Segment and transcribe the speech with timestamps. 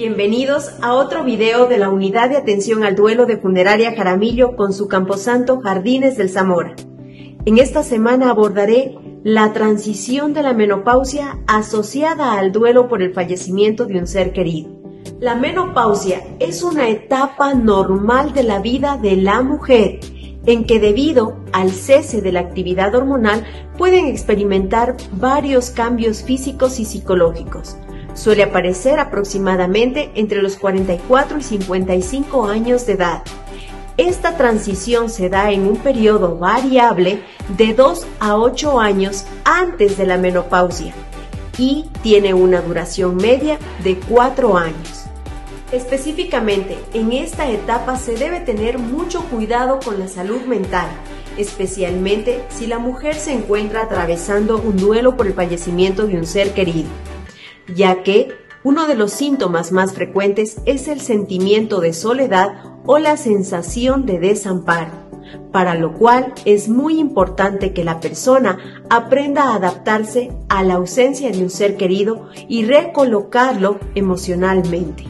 [0.00, 4.72] Bienvenidos a otro video de la Unidad de Atención al Duelo de Funeraria Jaramillo con
[4.72, 6.74] su Camposanto Jardines del Zamora.
[7.44, 13.84] En esta semana abordaré la transición de la menopausia asociada al duelo por el fallecimiento
[13.84, 14.70] de un ser querido.
[15.20, 20.00] La menopausia es una etapa normal de la vida de la mujer
[20.46, 23.44] en que debido al cese de la actividad hormonal
[23.76, 27.76] pueden experimentar varios cambios físicos y psicológicos.
[28.14, 33.22] Suele aparecer aproximadamente entre los 44 y 55 años de edad.
[33.96, 37.22] Esta transición se da en un periodo variable
[37.56, 40.94] de 2 a 8 años antes de la menopausia
[41.58, 45.04] y tiene una duración media de 4 años.
[45.72, 50.88] Específicamente, en esta etapa se debe tener mucho cuidado con la salud mental,
[51.36, 56.54] especialmente si la mujer se encuentra atravesando un duelo por el fallecimiento de un ser
[56.54, 56.88] querido,
[57.74, 58.28] ya que
[58.62, 64.18] uno de los síntomas más frecuentes es el sentimiento de soledad o la sensación de
[64.18, 64.90] desamparo,
[65.50, 68.58] para lo cual es muy importante que la persona
[68.90, 75.04] aprenda a adaptarse a la ausencia de un ser querido y recolocarlo emocionalmente.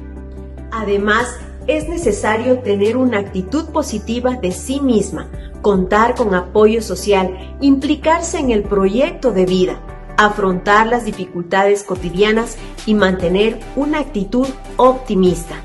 [0.71, 1.27] Además,
[1.67, 5.29] es necesario tener una actitud positiva de sí misma,
[5.63, 9.81] contar con apoyo social, implicarse en el proyecto de vida,
[10.25, 14.47] afrontar las dificultades cotidianas y mantener una actitud
[14.77, 15.57] optimista.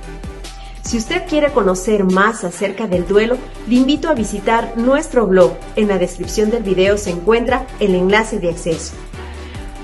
[0.82, 5.54] Si usted quiere conocer más acerca del duelo, le invito a visitar nuestro blog.
[5.76, 8.94] En la descripción del video se encuentra el enlace de acceso.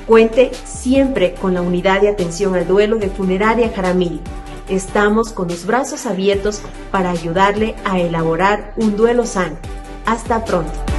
[0.05, 4.22] Cuente siempre con la unidad de atención al duelo de Funeraria Jaramillo
[4.72, 9.58] Estamos con los brazos abiertos para ayudarle a elaborar un duelo sano.
[10.06, 10.91] Hasta pronto.